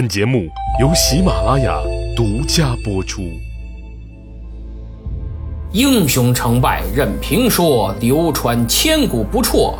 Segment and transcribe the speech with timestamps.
[0.00, 0.48] 本节目
[0.80, 1.78] 由喜马拉雅
[2.16, 3.20] 独家播出。
[5.72, 9.74] 英雄成败任评说，流传千古不辍。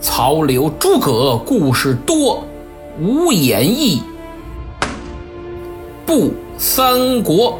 [0.00, 2.42] 曹刘诸葛故事多，
[2.98, 4.00] 无演义
[6.06, 7.58] 不三国。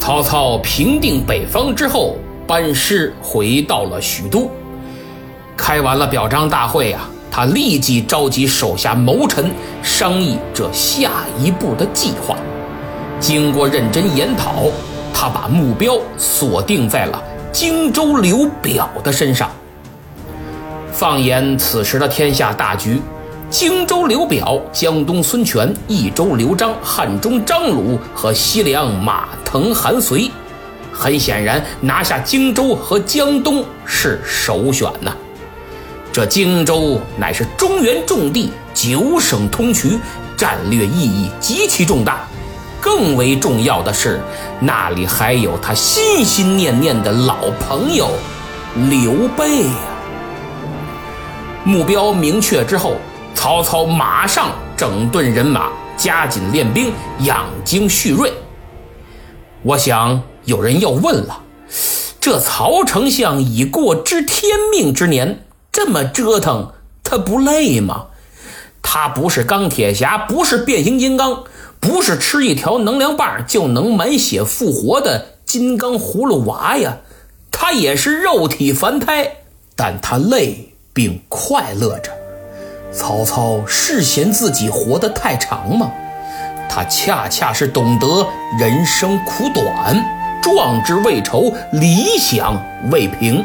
[0.00, 4.50] 曹操平定北方之后，班师回到了许都。
[5.56, 9.50] 开完了表彰大会啊，他立即召集手下谋臣
[9.82, 12.34] 商议这下一步的计划。
[13.20, 14.64] 经过认真研讨。
[15.18, 19.50] 他把目标锁定在了荆州刘表的身上。
[20.92, 23.00] 放眼此时的天下大局，
[23.48, 30.30] 荆州刘表、江东孙权、益州刘璋、汉中张鲁和西凉马腾、韩遂，
[30.92, 35.16] 很显然拿下荆州和江东是首选呐。
[36.16, 40.00] 这荆州乃是中原重地，九省通衢，
[40.34, 42.26] 战略意义极其重大。
[42.80, 44.18] 更为重要的是，
[44.58, 48.08] 那里还有他心心念念的老朋友
[48.88, 49.72] 刘备呀。
[51.64, 52.94] 目标明确之后，
[53.34, 56.94] 曹操马上整顿人马，加紧练兵，
[57.26, 58.32] 养精蓄锐。
[59.62, 61.42] 我想有人要问了：
[62.18, 65.40] 这曹丞相已过知天命之年，
[65.76, 66.72] 这么折腾，
[67.04, 68.06] 他不累吗？
[68.80, 71.44] 他不是钢铁侠，不是变形金刚。
[71.80, 76.96] 不是吃一条能量棒就能满血复活的金刚葫芦娃呀，
[77.52, 79.30] 他也是肉体凡胎，
[79.76, 82.10] 但他累并快乐着。
[82.90, 85.92] 曹操是嫌自己活得太长吗？
[86.70, 88.26] 他恰恰是懂得
[88.58, 90.02] 人生苦短，
[90.42, 93.44] 壮志未酬，理想未平。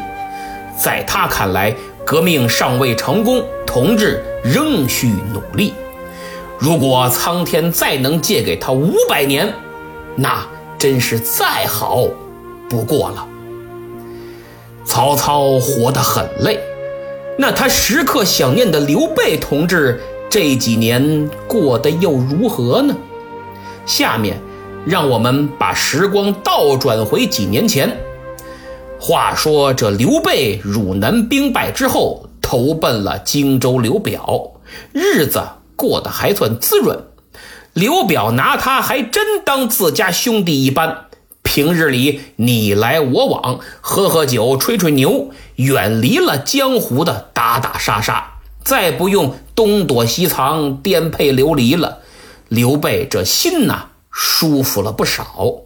[0.77, 1.75] 在他看来，
[2.11, 5.73] 革命尚未成功，同志仍需努力。
[6.59, 9.53] 如果苍天再能借给他五百年，
[10.17, 10.45] 那
[10.77, 12.05] 真是再好
[12.67, 13.25] 不过了。
[14.83, 16.59] 曹操活得很累，
[17.37, 22.93] 那他时刻想念的刘备同志这几年过得又如何呢？
[23.85, 24.37] 下面，
[24.85, 27.97] 让我们把时光倒转回几年前。
[29.03, 34.51] 话说这刘备汝南兵败之后，投奔了荆州刘表，
[34.93, 35.41] 日子。
[35.75, 37.05] 过得还算滋润，
[37.73, 41.05] 刘表拿他还真当自家兄弟一般，
[41.41, 52.01] 平日里你来我往，喝喝酒，吹吹牛，远离了江湖的打打杀杀，再不用东躲西藏、颠沛流离了。
[52.47, 55.63] 刘备这心呐，舒服了不少。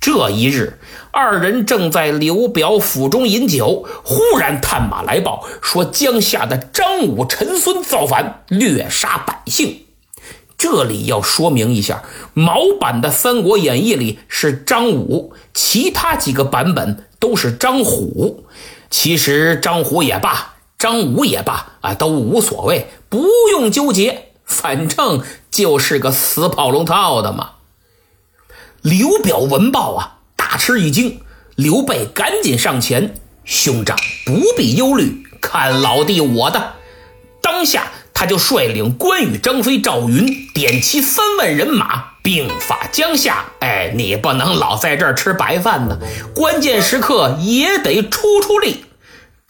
[0.00, 0.78] 这一日，
[1.10, 9.84] 二人正在刘表府中饮酒，忽然探马来报说，江夏的张武、陈孙造反，掠杀百姓。
[10.56, 18.44] 这里要说明一下，毛版的《三国演义》里是张武，其他几个版本都是张虎。
[18.90, 27.50] 其实张虎也罢，张武也罢，啊，都无所谓，不用纠结，反正就是个死跑龙套的嘛。
[28.82, 31.20] 刘表闻报啊，大吃一惊。
[31.56, 36.74] 刘备赶紧上前：“兄长不必忧虑，看老弟我的。”
[37.42, 43.46] 当下他就率领关羽、张飞、赵云，点齐三万人马，兵发江夏。
[43.58, 45.98] 哎，你不能老在这儿吃白饭呢，
[46.34, 48.84] 关键时刻也得出出力。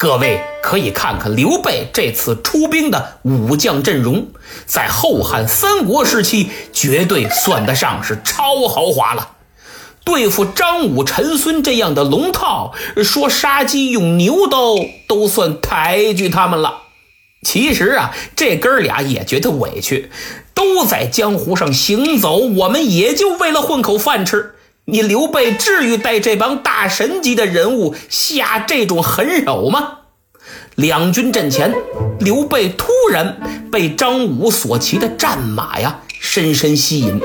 [0.01, 4.29] 各位可以看看刘备这次出兵的武将阵容，
[4.65, 9.33] 在后汉三国时期绝对算得上是超豪华了。
[10.05, 12.73] 对付张武、陈孙这样的龙套，
[13.03, 14.77] 说杀鸡用牛刀
[15.09, 16.83] 都算抬举他们了。
[17.43, 20.13] 其实啊，这哥俩也觉得委屈，
[20.55, 24.55] 都在江湖上行走，我们也就为了混口饭吃。
[24.91, 29.99] 你刘备至于带这帮大神级的人物下这种狠手吗？
[30.77, 31.75] 两军阵前，
[32.21, 37.21] 刘备突然被张武所骑的战马呀深深吸引。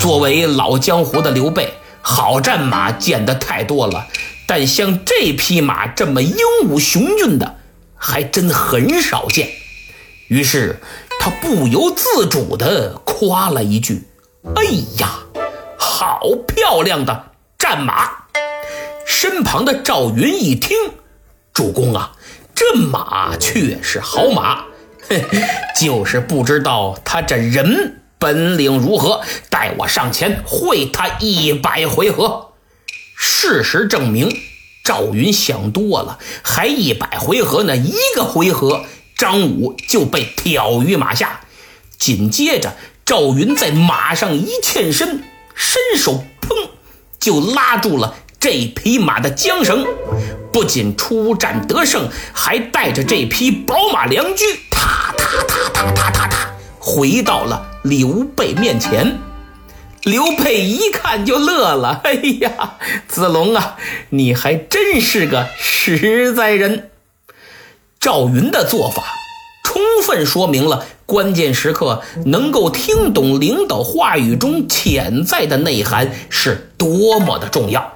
[0.00, 4.06] 作为老江湖的刘备，好战马见得太多了，
[4.46, 6.38] 但像这匹马这么英
[6.70, 7.56] 武雄俊的，
[7.96, 9.50] 还真很少见。
[10.28, 10.80] 于是
[11.20, 14.04] 他不由自主地夸了一句
[14.56, 14.64] ：“哎
[14.98, 15.18] 呀！”
[16.00, 18.08] 好漂亮的战马！
[19.04, 20.76] 身旁的赵云一听，
[21.52, 22.12] 主公啊，
[22.54, 24.66] 这马却是好马，
[25.08, 25.24] 嘿，
[25.74, 32.52] 就是不知道他这人本领如何，待我上前会他一百回合。
[33.16, 34.40] 事实证明，
[34.84, 37.76] 赵云想多了，还一百回合呢？
[37.76, 38.84] 一个回合，
[39.16, 41.40] 张武就被挑于马下。
[41.98, 45.24] 紧接着，赵云在马上一欠身，
[45.58, 46.70] 伸手砰，
[47.18, 49.84] 就拉住了这匹马的缰绳。
[50.52, 59.18] 不仅出战得胜，还带着这匹宝马良驹，踏踏踏踏踏踏踏，回到了刘备面前。
[60.04, 62.76] 刘备一看就乐了：“哎呀，
[63.08, 63.76] 子龙啊，
[64.10, 66.90] 你还真是个实在人。”
[68.00, 69.02] 赵云的做法，
[69.78, 77.92] 充分说明了关键时刻能够听懂领导话语中潜在的内涵是多么的重要。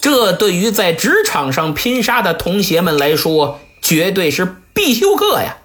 [0.00, 5.56] 这对于在职场上拼杀的同学们来说，绝对是必修课呀。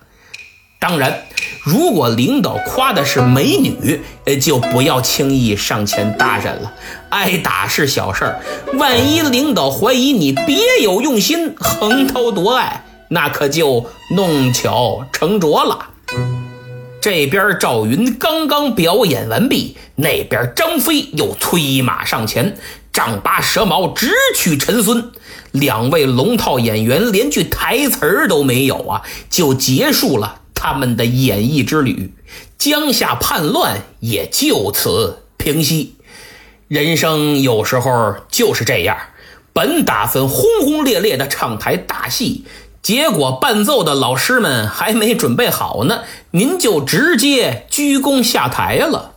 [0.79, 1.25] 当然，
[1.63, 6.73] 如果领导夸的是美女，呃，就不要轻易上前搭讪了。
[7.09, 8.41] 挨打是小事儿，
[8.73, 15.89] 万一领导怀疑你别有用心，横刀夺爱，那可就弄巧成拙了。
[17.01, 22.57] 这边赵云刚刚表演完毕，那边张飞又催马上前，
[22.91, 25.11] 丈八蛇矛直取陈孙。
[25.51, 30.41] 两位龙套演员连句台词儿都没有啊，就结束了。
[30.53, 32.13] 他们的演艺之旅，
[32.57, 35.95] 江夏叛乱也就此平息。
[36.67, 38.97] 人生有时候就是这样，
[39.53, 42.43] 本打算轰轰烈烈的唱台大戏，
[42.81, 49.13] 结果伴奏的老师们还没准备好呢，您就直接鞠躬下台了。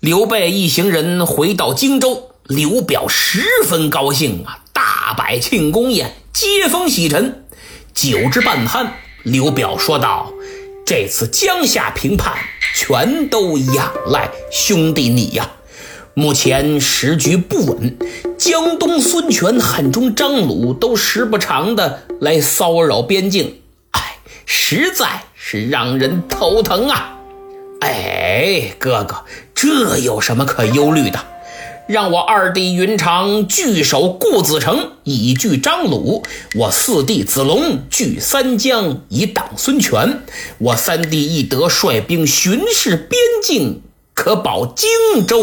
[0.00, 7.46] 刘备一行人回到荆州，刘表十分高兴啊，大摆庆功宴，接风洗尘，
[7.92, 8.88] 酒至半酣。
[9.22, 10.32] 刘表说道
[10.84, 12.34] ：“这次江夏平叛，
[12.74, 15.50] 全都仰赖兄弟你呀！
[16.16, 17.98] 目前时局不稳，
[18.38, 27.18] 江东孙权、汉中张鲁都时不常的来骚扰边境，哎，实在是让人头疼啊！
[27.80, 29.24] 哎，哥哥，
[29.56, 31.18] 这有什么可忧虑的？”
[31.88, 36.22] 让我二弟云长据守固子城，以拒张鲁；
[36.54, 40.20] 我四弟子龙据三江，以挡孙权；
[40.58, 43.82] 我三弟翼德率兵巡视边境，
[44.14, 44.88] 可保荆
[45.26, 45.42] 州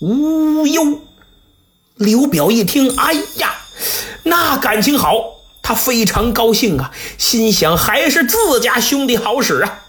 [0.00, 1.00] 无忧。
[1.96, 3.54] 刘表一听，哎呀，
[4.24, 5.14] 那感情好，
[5.62, 9.84] 他非常高兴啊，心想还是自家兄弟好使啊。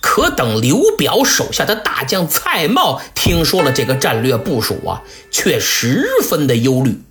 [0.00, 7.02] 可等刘表手下的大将蔡瑁听说了这个战略部署啊，却十分的忧虑。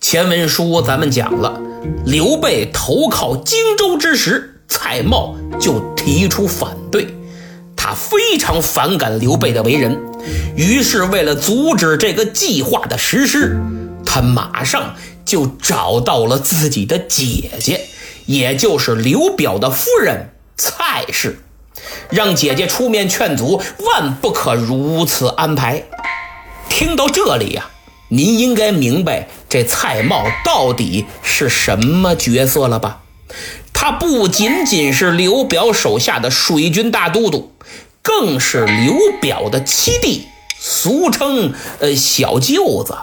[0.00, 1.60] 前文书咱们讲了，
[2.04, 7.16] 刘备投靠荆州之时，蔡瑁就提出反对，
[7.74, 9.98] 他非常反感刘备的为人，
[10.56, 13.60] 于是为了阻止这个计划的实施，
[14.04, 14.94] 他马上
[15.24, 17.86] 就找到了自己的姐姐，
[18.26, 21.40] 也就是刘表的夫人蔡氏。
[22.10, 25.84] 让姐姐出面劝阻，万不可如此安排。
[26.68, 27.70] 听到这里呀，
[28.08, 33.02] 您应该明白这蔡瑁到底是什么角色了吧？
[33.72, 37.52] 他不仅仅是刘表手下的水军大都督，
[38.04, 40.26] 更是刘表的七弟，
[40.58, 42.94] 俗称呃小舅子。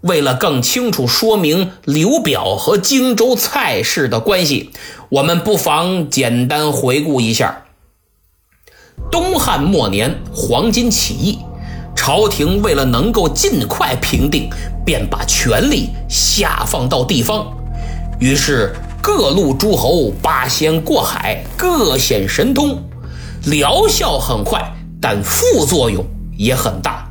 [0.00, 4.70] 为了更清楚说明刘表和荆州蔡氏的关系，
[5.08, 7.62] 我们不妨简单回顾一下：
[9.08, 11.38] 东汉末年，黄巾起义，
[11.94, 14.50] 朝廷为了能够尽快平定，
[14.84, 17.56] 便把权力下放到地方，
[18.18, 22.82] 于是各路诸侯八仙过海，各显神通，
[23.46, 26.04] 疗效很快，但副作用
[26.36, 27.08] 也很大。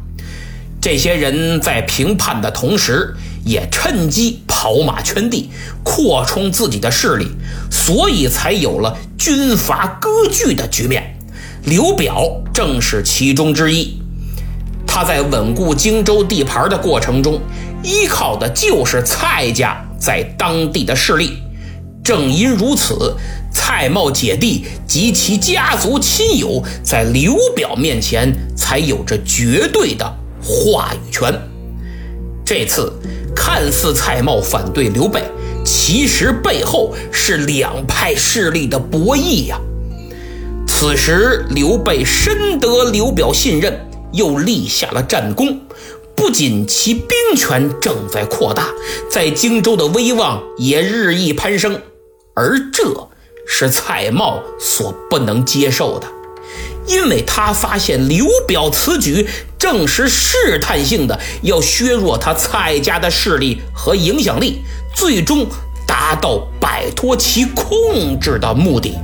[0.81, 5.49] 这些人在评判的同时，也趁机跑马圈地，
[5.83, 7.27] 扩充自己的势力，
[7.69, 11.17] 所以才有了军阀割据的局面。
[11.63, 14.01] 刘表正是其中之一。
[14.85, 17.39] 他在稳固荆州地盘的过程中，
[17.81, 21.37] 依靠的就是蔡家在当地的势力。
[22.03, 23.15] 正因如此，
[23.53, 30.05] 蔡瑁姐弟及其家族亲友在刘表面前才有着绝对的。
[30.41, 31.33] 话语权。
[32.43, 32.91] 这次
[33.33, 35.24] 看似蔡瑁反对刘备，
[35.63, 39.57] 其实背后是两派势力的博弈呀。
[40.67, 45.62] 此时刘备深得刘表信任，又立下了战功，
[46.13, 47.07] 不仅其兵
[47.38, 48.67] 权正在扩大，
[49.10, 51.79] 在荆州的威望也日益攀升，
[52.33, 53.07] 而这
[53.47, 56.07] 是蔡瑁所不能接受的。
[56.85, 59.25] 因为他发现刘表此举
[59.57, 64.62] 正是试探性的，要削弱他蔡家的势力和影响力，
[64.93, 65.47] 最终
[65.88, 68.97] 达到摆脱其控制的目的。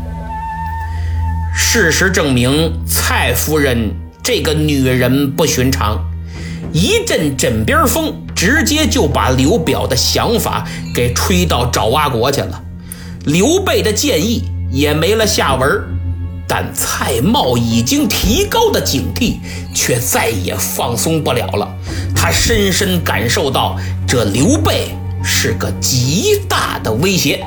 [1.55, 6.03] 事实证明，蔡夫人这个女人不寻常，
[6.73, 12.61] 一阵枕边风，直接就把刘表的想法给吹到爪哇国去了。
[13.25, 15.69] 刘备的建议也没了下文，
[16.47, 19.37] 但蔡瑁已经提高的警惕
[19.73, 21.67] 却再也放松不了了。
[22.15, 24.89] 他深深感受到这刘备
[25.23, 27.45] 是个极大的威胁。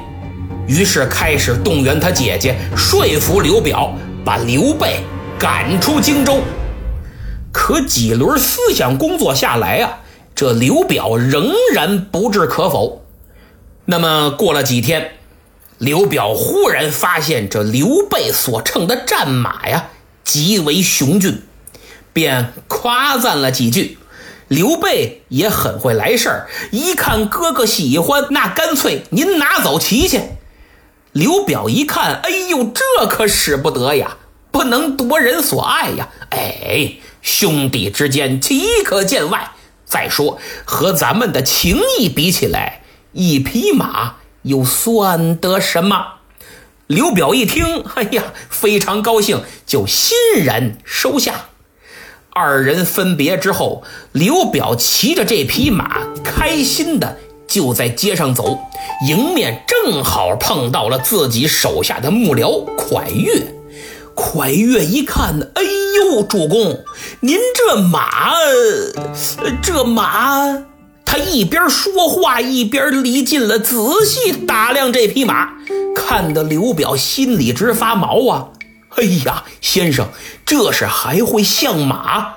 [0.69, 3.93] 于是开始动员他姐姐，说服刘表
[4.25, 5.01] 把刘备
[5.39, 6.41] 赶出荆州。
[7.51, 9.99] 可几轮思想工作下来啊，
[10.35, 13.03] 这刘表仍然不置可否。
[13.85, 15.11] 那么过了几天，
[15.83, 19.91] 刘表忽然发现这刘备所乘的战马呀
[20.23, 21.43] 极为雄俊，
[22.13, 23.99] 便夸赞了几句。
[24.47, 30.21] 刘备也很会来事儿，一看哥哥喜欢，那干脆您拿走骑去。
[31.11, 34.19] 刘表一看，哎呦，这可使不得呀，
[34.53, 36.09] 不能夺人所爱呀！
[36.31, 39.51] 哎，兄弟之间岂可见外？
[39.85, 46.15] 再说和咱们的情谊比起来，一匹马又算得什么？
[46.87, 51.47] 刘表一听，哎呀，非常高兴，就欣然收下。
[52.35, 53.83] 二人分别之后，
[54.13, 57.19] 刘表骑着这匹马，开心的。
[57.47, 58.59] 就在街上走，
[59.07, 63.55] 迎面正好碰到了自己手下的幕僚蒯越。
[64.17, 66.83] 蒯越一看，哎呦，主公，
[67.21, 68.33] 您这马，
[69.63, 70.72] 这马……
[71.13, 73.77] 他一边说话一边离近了，仔
[74.07, 75.47] 细打量这匹马，
[75.95, 78.49] 看得刘表心里直发毛啊！
[78.97, 80.09] 哎呀，先生，
[80.47, 82.33] 这是还会相马？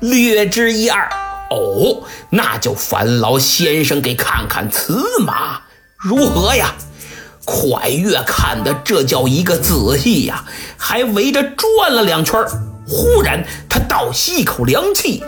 [0.00, 1.08] 略知一二。
[1.52, 5.60] 哦，那就烦劳先生给看看此马
[5.96, 6.74] 如何呀？
[7.46, 10.44] 蒯越看的这叫一个仔细呀，
[10.76, 12.44] 还围着转了两圈。
[12.84, 15.22] 忽然，他倒吸一口凉气：“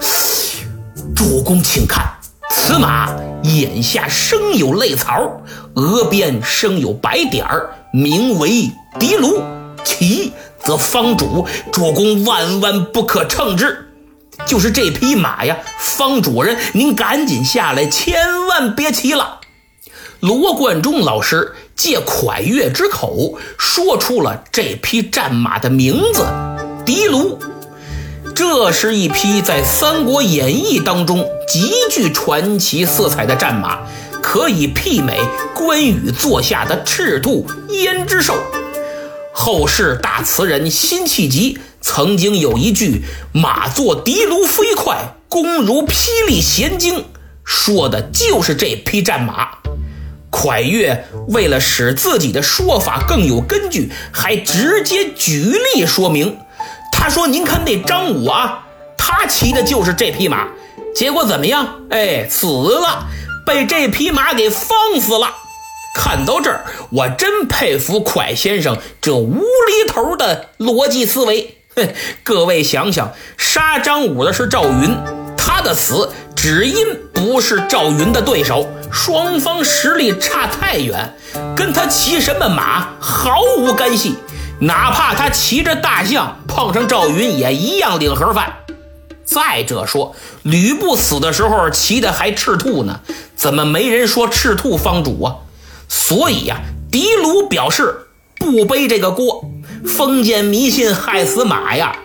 [1.14, 2.04] 主公，请看，
[2.50, 3.09] 此马
[3.45, 5.40] 眼下生有泪槽，
[5.75, 9.40] 额边生有白点儿，名为的卢，
[9.85, 10.33] 骑
[10.64, 11.47] 则方主。
[11.73, 13.87] 主公万万不可乘之。”
[14.47, 19.40] 就是这匹马呀，方主人，您赶紧下来，千万别骑了。
[20.19, 26.26] 罗贯中老师借蒯越之口说出了这匹战马的名字——
[26.85, 27.38] 的卢。
[28.40, 33.80] 这是一匹在《三国演义》当中极具传奇色彩的战马，
[34.23, 35.20] 可以媲美
[35.54, 38.42] 关羽座下的赤兔胭脂兽。
[39.35, 41.59] 后世大词人辛弃疾。
[41.82, 43.02] 曾经有一句
[43.35, 47.04] “马作的卢飞快，弓如霹雳弦惊”，
[47.44, 49.50] 说的就是这匹战马。
[50.30, 56.38] 蒯越为了使自己的说法更有根据，还直接举例说明。
[57.00, 58.66] 他说：“您看那张武啊，
[58.99, 60.47] 他骑的就是这匹马，
[60.95, 61.66] 结果怎么样？
[61.88, 63.07] 哎，死了，
[63.47, 65.28] 被这匹马给放死了。”
[65.97, 71.57] 看到这儿，我真佩服蒯先生这无厘头的逻辑思维。
[71.75, 71.88] 哼，
[72.23, 74.95] 各位想想，杀张武的是赵云，
[75.38, 76.76] 他的死只因
[77.14, 81.14] 不是赵云的对手，双方实力差太远，
[81.57, 84.16] 跟他骑什么马毫无干系。
[84.60, 88.56] 哪怕他骑着大象碰上赵云，也一样领盒饭。
[89.24, 93.00] 再者说，吕布死的时候骑的还赤兔呢，
[93.36, 95.36] 怎么没人说赤兔方主啊？
[95.88, 99.44] 所以呀，狄卢表示不背这个锅。
[99.86, 101.96] 封建迷信害死马呀！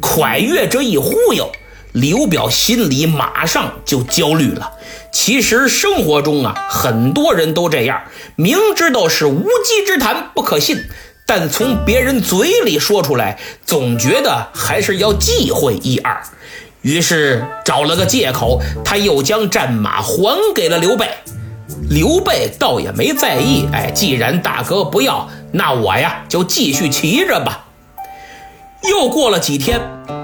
[0.00, 1.52] 蒯越这一忽悠，
[1.92, 4.72] 刘表心里马上就焦虑了。
[5.12, 8.04] 其实生活中啊，很多人都这样，
[8.36, 10.84] 明知道是无稽之谈，不可信，
[11.28, 16.22] 但从别人嘴里说出来，总觉得还是要忌讳一二。
[16.80, 21.06] 于是找了个借口，他又将战马还给了刘备。
[21.90, 25.28] 刘备倒也没在意，哎，既然大哥不要。
[25.52, 27.66] 那我呀就继续骑着吧。
[28.88, 29.78] 又过了几天，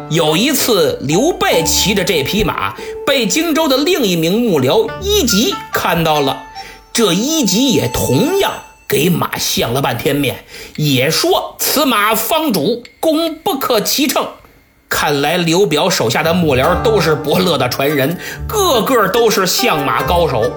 [0.08, 2.75] 有一次刘备骑着这匹马，
[3.06, 6.44] 被荆州的另一名幕僚伊吉看到了。
[6.94, 8.52] 这伊吉也同样
[8.94, 10.44] 给马相了半天面，
[10.76, 14.24] 也说此马方主公不可骑乘。
[14.88, 20.48] 看来刘表手下的幕僚都是伯乐的传人，个个都是相马高手。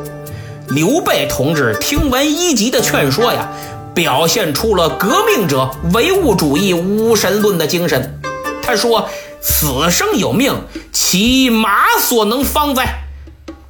[0.67, 3.49] 刘备同志听完一级的劝说呀。
[3.95, 8.21] 表现出了革命者唯物主义无神论的精神。
[8.61, 9.09] 他说
[9.41, 10.53] ：“死生有命，
[10.91, 12.99] 其马所能方哉？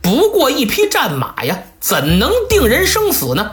[0.01, 3.51] 不过一匹战马呀，怎能定人生死呢？”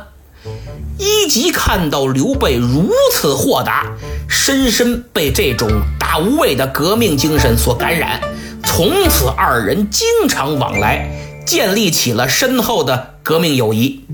[0.96, 3.92] 一即看到刘备如此豁达，
[4.28, 8.20] 深深被这种大无畏的革命精神所感染，
[8.62, 11.10] 从此二人经常往来，
[11.44, 14.04] 建立起了深厚的革命友谊。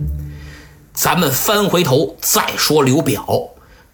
[0.95, 3.51] 咱们翻回头再说刘表，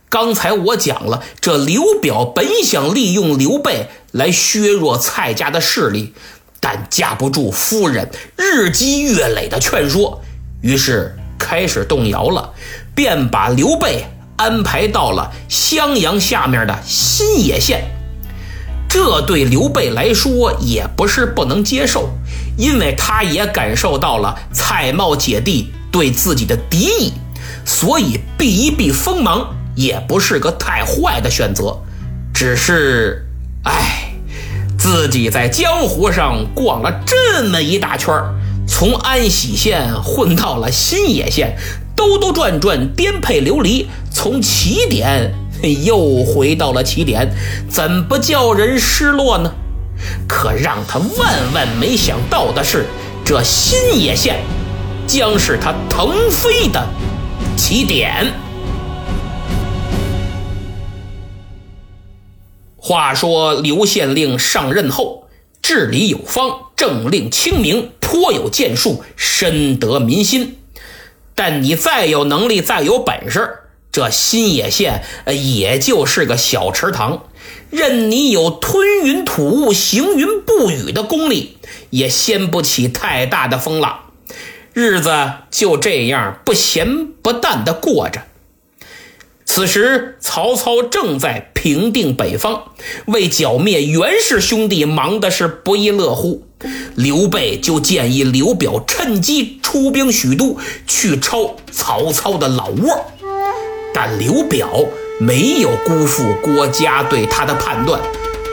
[0.08, 6.14] 刚才我讲了，这刘表本想利用刘备来削弱蔡家的势力，
[6.60, 10.22] 但架不住夫人日积月累的劝说，
[10.62, 11.16] 于是。
[11.38, 12.52] 开始动摇了，
[12.94, 17.84] 便把刘备安排到了襄阳下面的新野县。
[18.88, 22.08] 这对刘备来说也不是不能接受，
[22.56, 27.12] 因为他也感受到了蔡瑁姐弟对自己的敌意，
[27.64, 31.76] 所以避一避锋芒也不是个太坏的选择。
[32.32, 33.26] 只是，
[33.64, 34.12] 哎，
[34.78, 38.34] 自己在江湖上逛了这么一大圈儿。
[38.78, 41.56] 从安喜县混到了新野县，
[41.96, 45.32] 兜兜转转，颠沛流离，从起点
[45.86, 47.26] 又回到了起点，
[47.70, 49.50] 怎不叫人失落呢？
[50.28, 52.84] 可让他万万没想到的是，
[53.24, 54.42] 这新野县
[55.06, 56.86] 将是他腾飞的
[57.56, 58.30] 起点。
[62.76, 65.22] 话说刘县令上任后。
[65.62, 70.58] 治理有方，政令清明，颇有建树，深得民心。
[71.34, 73.56] 但你再有能力，再有本事，
[73.90, 77.24] 这新野县也就是个小池塘，
[77.68, 81.58] 任你有吞云吐雾、行云布雨的功力，
[81.90, 84.12] 也掀不起太大的风浪。
[84.72, 85.10] 日子
[85.50, 88.22] 就这样不咸不淡的过着。
[89.44, 92.72] 此时，曹操正在平定北方，
[93.06, 96.45] 为剿灭袁氏兄弟忙的是不亦乐乎。
[96.94, 103.04] 刘备就建议刘表趁机出兵许都，去抄曹操的老窝。
[103.92, 104.68] 但刘表
[105.18, 108.00] 没有辜负郭嘉对他的判断，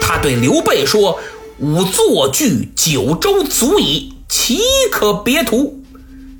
[0.01, 1.19] 他对刘备说
[1.59, 4.59] ：“吾坐据九州足矣，岂
[4.91, 5.81] 可别图？”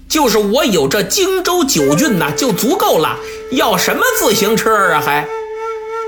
[0.09, 3.17] 就是我有这荆州九郡呐，就足够了。
[3.51, 5.01] 要什么自行车啊？
[5.03, 5.27] 还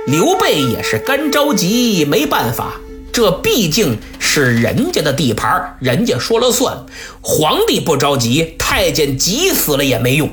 [0.06, 2.76] 刘备也是干着急，没办法，
[3.12, 3.98] 这毕竟
[4.36, 6.86] 是人家的地盘，人家说了算。
[7.22, 10.30] 皇帝不着急，太监急死了也没用。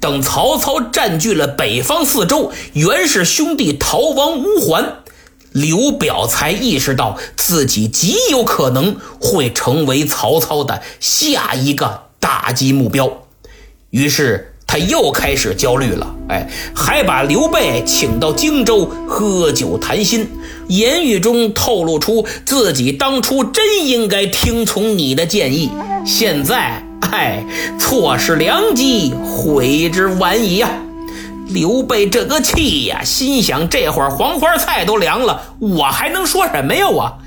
[0.00, 5.02] 等曹操占据了北方四周，袁氏兄弟逃亡乌桓，
[5.52, 13.26] 刘表才意识到自己极有可能会成为曹操的下一个打击目标，
[13.90, 14.54] 于是。
[14.70, 20.28] 他又开始焦虑了，哎，还把刘备请到荆州喝酒谈心，
[20.68, 25.72] 言语中透露出自己当初真应该听从你的建议，
[26.06, 27.44] 现在，哎，
[27.80, 30.70] 错失良机，悔之晚矣呀！
[31.48, 36.88] 刘备这个气呀，心想这会儿黄花菜都凉了，我还能说什么呀？
[36.88, 37.18] 我，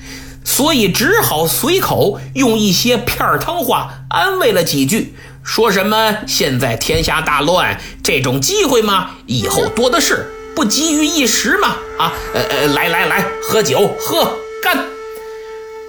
[0.46, 5.14] 所以只好随口用一些片儿汤话安慰了几句。
[5.44, 6.20] 说什么？
[6.26, 11.76] 现在天下大乱，这种机会嘛，以后多的是，不急于一时嘛。
[12.00, 14.86] 啊，呃呃，来来来，喝酒，喝干。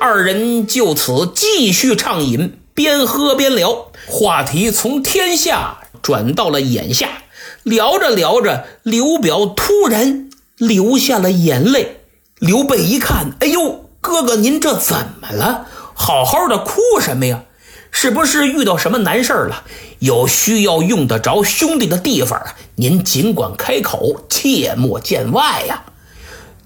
[0.01, 7.09] 二人就此继续畅饮，边喝边聊，话题从天下转到了眼下。
[7.63, 12.01] 聊着聊着，刘表突然流下了眼泪。
[12.39, 15.67] 刘备一看，哎呦，哥哥您这怎么了？
[15.95, 17.44] 好好的哭什么呀？
[17.97, 19.63] 是不是遇到什么难事了？
[20.01, 22.43] 有需要用得着兄弟的地方？
[22.75, 25.85] 您尽管开口，切莫见外呀。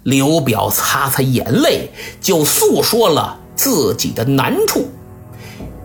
[0.05, 1.91] 刘表擦擦眼泪，
[2.23, 4.91] 就诉说了自己的难处。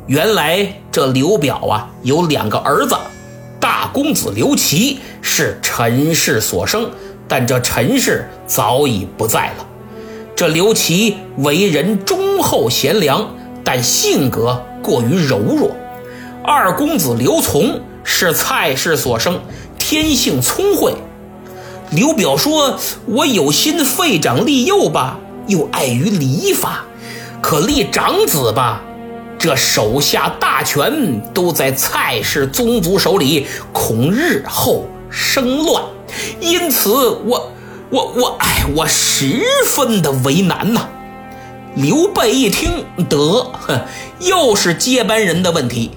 [0.08, 2.96] 原来这刘表啊，有两个儿子，
[3.60, 6.90] 大公子刘琦是陈氏所生，
[7.28, 9.68] 但这陈氏早已不在了。
[10.38, 14.64] 这刘琦为人忠厚贤良，但性格。
[14.82, 15.72] 过于柔弱，
[16.44, 19.40] 二公子刘琮是蔡氏所生，
[19.80, 20.94] 天性聪慧。
[21.90, 26.84] 刘表说：“我有心废长立幼吧，又碍于礼法；
[27.42, 28.82] 可立长子吧，
[29.40, 35.82] 这手下大权都在蔡氏宗族手里，恐日后生乱。
[36.42, 37.52] 因此，我、
[37.90, 40.90] 我、我，哎，我十分的为难呐。”
[41.76, 43.82] 刘备一听，得，哼，
[44.20, 45.90] 又是接班人的问题。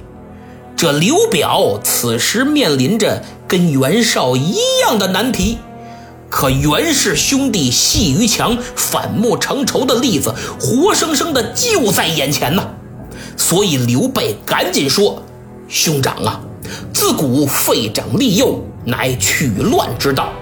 [0.74, 5.58] 这刘表此时面临着跟袁绍一样的难题，
[6.30, 12.66] 可袁氏兄弟戏于墙、反目成仇的例子，活生生的就在眼前呢。
[13.36, 15.22] 所以刘备赶紧说
[15.68, 16.40] ：“兄长啊，
[16.94, 20.32] 自古废长立幼，乃取乱之道。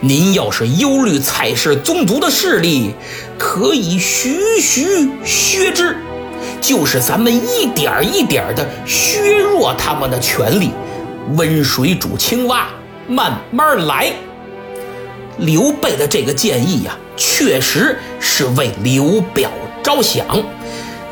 [0.00, 2.94] 您要是忧虑蔡氏宗族的势力，
[3.38, 5.96] 可以徐徐削之，
[6.60, 10.70] 就是咱们一点一点的削弱他们的权力。
[11.36, 12.68] 温水煮青蛙，
[13.06, 14.12] 慢慢来。
[15.38, 19.50] 刘备的这个建议呀，确实是为刘表
[19.82, 20.26] 着想，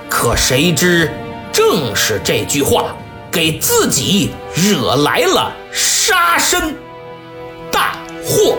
[0.09, 1.11] 可谁知
[1.53, 2.97] 正是这句话，
[3.31, 6.75] 给自己惹来了杀身
[8.29, 8.55] 祸。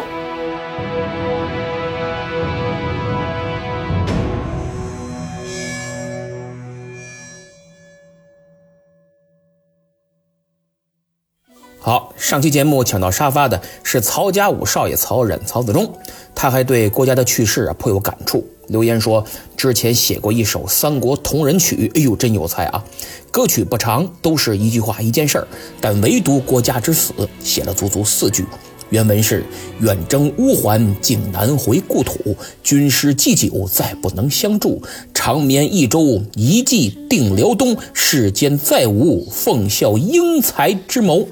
[11.82, 15.92] 好，上期节目抢到沙发的是曹家五少爷曹忍、曹子忠，
[16.34, 19.24] 他还对郭嘉的去世啊颇有感触，留言说
[19.56, 22.84] 之前写过一首《三国同人曲》，哎呦真有才啊！
[23.32, 25.48] 歌曲不长，都是一句话一件事儿，
[25.80, 28.46] 但唯独郭嘉之死写了足足四句。
[28.90, 29.44] 原文是：
[29.82, 34.82] 远征乌桓，竟难回故土，军师祭酒，再不能相助。
[35.14, 41.28] 长眠益州，一计定辽东，世间再无奉孝英才之谋。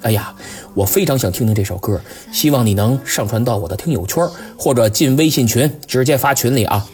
[0.00, 0.34] 哎呀，
[0.74, 2.00] 我非常想听听这首歌，
[2.32, 6.86] 希望你能上传到我的听友圈，或者进微信群直接发群里啊。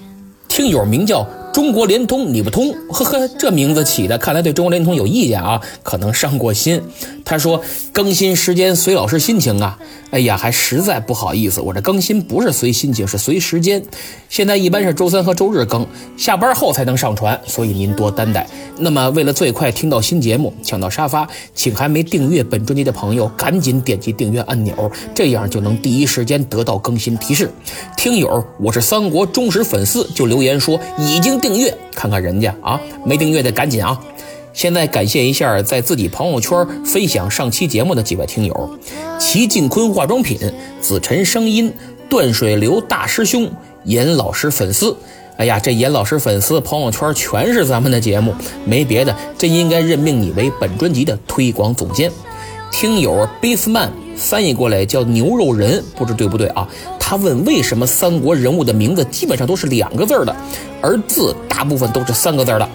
[0.49, 1.27] 听友名叫。
[1.53, 6.81] 中国联通你不通，呵呵，这名字起的看来对中国联通有意见啊，可能伤过心。
[7.25, 7.61] 他说
[7.93, 9.79] 更新时间随老师心情啊，
[10.11, 13.83] 哎呀，还实在不好意思，我这更新不是随心情，是随时间。
[14.29, 15.85] 现在一般是周三和周日更，
[16.17, 18.47] 下班后才能上传，所以您多担待。
[18.79, 27.51] 那么为了最快听到新节目，抢到沙发，请还没订阅本专辑的朋友赶紧点击订阅按钮，这样就能第一时间得到更新提示。
[27.97, 31.40] 听友，我是三国忠实粉丝，就留言说已经。
[31.41, 33.99] 订阅看看人家啊，没订阅的赶紧啊！
[34.53, 38.79] 现在感谢一下在自己朋友圈分享上期节目的几位听友：
[39.19, 40.39] 齐静坤化妆品、
[40.81, 41.73] 子晨声音、
[42.09, 43.51] 断水流大师兄、
[43.85, 44.97] 严老师粉丝。
[45.37, 48.35] 哎呀，这严老师粉丝朋友圈全是咱们的节目，
[48.67, 52.11] 没别的，真应该任命你为本专辑的推广总监。
[52.73, 53.89] 听友 Baseman
[54.21, 56.69] 翻译过来叫牛肉人，不知对不对啊？
[56.99, 60.37] 他问为什么三国人物的名字基本上都是两个字的，
[60.83, 62.69] 而字大部分都是三个字的。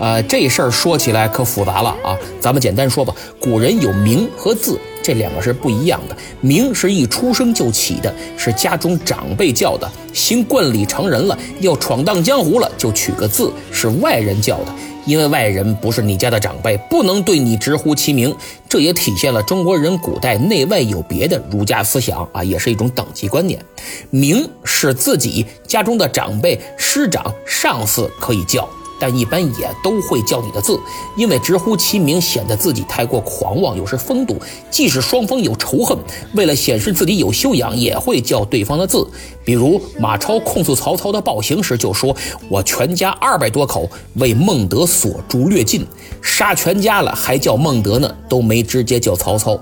[0.00, 2.18] 呃，这事儿说起来可复杂了啊。
[2.40, 6.16] 咱们简单说吧，古人有名和字，这两个是不一样的。
[6.40, 14.74] 名是一出生就起的，是家中长辈叫的；行冠礼成人了，要闯荡江湖了，就取个字，是外人叫的。
[15.06, 18.34] 因为外人不是你家的长辈，不能对你直呼其名，
[18.68, 23.64] 这也体现了中国人古代内外有别的儒家思想啊，也是一种等级观念。
[24.10, 28.68] 名是自己家中的长辈、师长、上司可以叫。
[29.00, 30.78] 但一般也都会叫你的字，
[31.16, 34.36] 因为直呼其名显得自己太过狂妄，有失风度。
[34.70, 35.96] 即使双方有仇恨，
[36.34, 39.04] 为了显示自己有修养，也会叫对方的字。
[39.44, 42.14] 比如马超控诉曹操的暴行时，就说
[42.48, 45.84] ：“我全家二百多口为孟德所诛略尽，
[46.22, 49.58] 杀全家了还叫孟德呢，都没直接叫曹操。”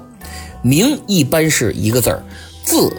[0.61, 2.23] 名一般是一个字儿，
[2.65, 2.93] 字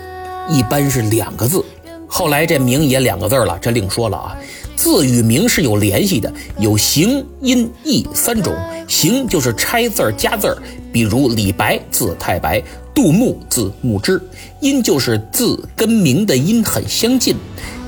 [0.50, 1.64] 一般是两个字。
[2.08, 4.36] 后来这名也两个字了，这另说了啊。
[4.80, 8.56] 字与名是有联系的，有形、音、义三种。
[8.88, 10.58] 形就是拆字儿加字儿，
[10.90, 12.64] 比如李白字太白，
[12.96, 14.22] 杜牧字牧之。
[14.62, 17.36] 音就是字跟名的音很相近。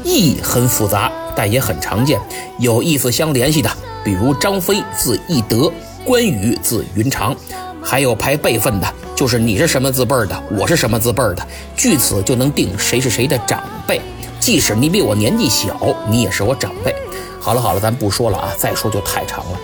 [0.03, 2.19] 义很复杂，但也很常见，
[2.59, 3.71] 有意思相联系的，
[4.03, 5.71] 比如张飞字翼德，
[6.03, 7.33] 关羽字云长。
[7.81, 14.01] 还有排辈分的，就是你是什么字辈儿的，我是什么字辈儿的，据此就能定谁是谁的长辈。
[14.41, 15.77] 即使你比我年纪小，
[16.09, 16.93] 你也是我长辈。
[17.39, 19.59] 好了好了，咱不说了啊，再说就太长了。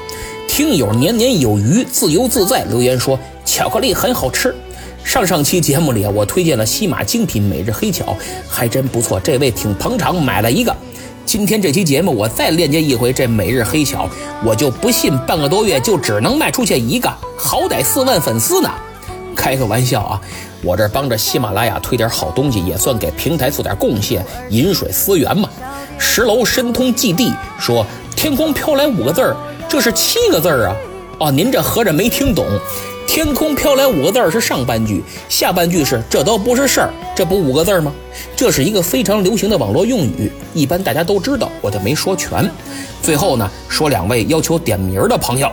[0.48, 4.56] 听友年年有余，自由自在留言说巧克力很好吃。
[5.04, 8.16] 上上期节目里啊，我推荐了西马精品每日黑巧，
[8.48, 9.20] 还真不错。
[9.20, 10.76] 这位挺捧场，买了一个。
[11.26, 14.08] 今天这期节目我再链接一回这每日黑巧，
[14.46, 18.70] 我就不信半个多月就只能卖出去一个，好歹四万粉丝呢。
[19.38, 20.20] 开个玩笑啊！
[20.64, 25.48] 我这帮着喜马拉雅推点好东西，也算给平台做点贡献，饮水思源嘛。
[26.00, 27.86] 十楼申通基地说
[28.18, 29.38] ：“天空飘来五个字儿，
[29.70, 30.76] 这是七个字儿啊！
[31.20, 32.46] 哦，您这合着没听懂？
[33.08, 37.94] 天空飘来五个字儿是上半句，下半句是这都不是事儿，这不五个字儿吗？
[38.36, 42.50] 这是一个非常流行的网络用语，一般大家都知道，我就没说全。
[43.02, 45.50] 最后呢，说两位要求点名的朋友，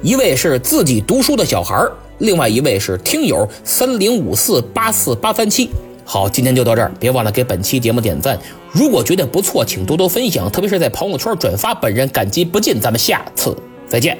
[0.00, 5.68] 一位是自己读书的小孩儿。”另外一位是听友三零五四八四八三七，
[6.04, 8.38] 好，今天就到这儿，别忘了给本期节目点赞。
[8.72, 12.80] 如果觉得不错，请多多分享，特别是在朋友圈转发，本人感激不尽。
[12.80, 13.56] 咱们下次
[13.88, 14.16] 再见。